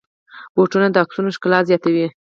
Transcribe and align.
بوټونه 0.55 0.87
د 0.91 0.95
عکسونو 1.03 1.29
ښکلا 1.35 1.59
زیاتوي. 1.69 2.07